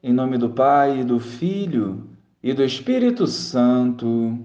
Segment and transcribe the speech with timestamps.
[0.00, 2.08] Em nome do Pai, do Filho
[2.40, 4.38] e do Espírito Santo.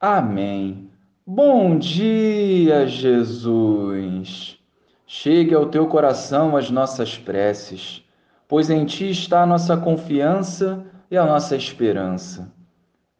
[0.00, 0.88] Amém.
[1.26, 4.58] Bom dia, Jesus.
[5.06, 8.02] Chegue ao teu coração as nossas preces,
[8.48, 12.50] pois em ti está a nossa confiança e a nossa esperança.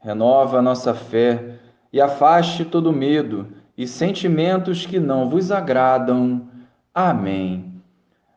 [0.00, 1.58] Renova a nossa fé
[1.93, 6.48] e afaste todo medo e sentimentos que não vos agradam.
[6.95, 7.75] Amém.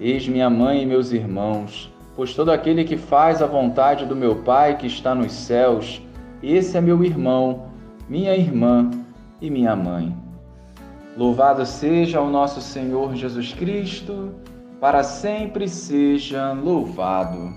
[0.00, 1.92] Eis minha mãe e meus irmãos.
[2.16, 6.02] Pois todo aquele que faz a vontade do meu Pai que está nos céus,
[6.42, 7.66] esse é meu irmão,
[8.08, 8.90] minha irmã
[9.40, 10.12] e minha mãe.
[11.16, 14.34] Louvado seja o nosso Senhor Jesus Cristo,
[14.80, 17.52] para sempre seja louvado.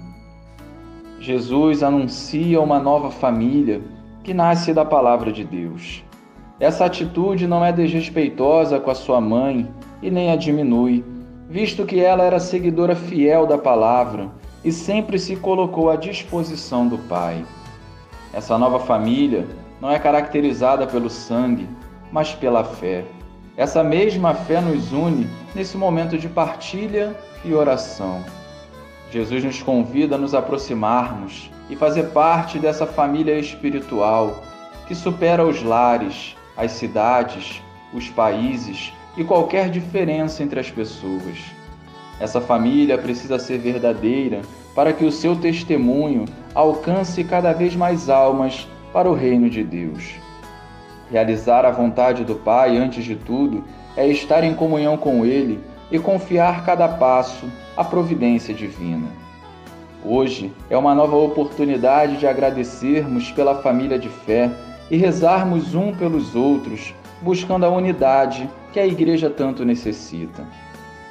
[1.20, 3.82] Jesus anuncia uma nova família
[4.24, 6.04] que nasce da palavra de Deus.
[6.60, 9.68] Essa atitude não é desrespeitosa com a sua mãe
[10.04, 11.04] e nem a diminui,
[11.50, 14.30] visto que ela era seguidora fiel da palavra
[14.64, 17.46] e sempre se colocou à disposição do Pai.
[18.34, 19.48] Essa nova família
[19.80, 21.68] não é caracterizada pelo sangue,
[22.12, 23.06] mas pela fé.
[23.56, 28.24] Essa mesma fé nos une nesse momento de partilha e oração.
[29.10, 34.44] Jesus nos convida a nos aproximarmos e fazer parte dessa família espiritual
[34.86, 37.62] que supera os lares, as cidades,
[37.94, 41.38] os países e qualquer diferença entre as pessoas.
[42.20, 44.42] Essa família precisa ser verdadeira
[44.74, 50.16] para que o seu testemunho alcance cada vez mais almas para o reino de Deus.
[51.12, 53.64] Realizar a vontade do Pai, antes de tudo,
[53.96, 55.60] é estar em comunhão com Ele
[55.92, 59.08] e confiar cada passo à providência divina.
[60.04, 64.52] Hoje é uma nova oportunidade de agradecermos pela família de fé
[64.92, 70.46] e rezarmos um pelos outros, buscando a unidade que a Igreja tanto necessita.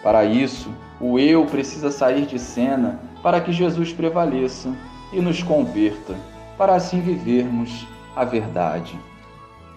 [0.03, 4.73] Para isso, o eu precisa sair de cena para que Jesus prevaleça
[5.13, 6.15] e nos converta,
[6.57, 8.99] para assim vivermos a verdade.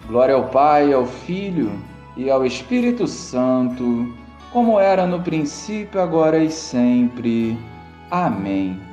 [0.07, 1.71] Glória ao Pai, ao Filho
[2.15, 4.13] e ao Espírito Santo,
[4.51, 7.57] como era no princípio, agora e sempre.
[8.09, 8.88] Amém.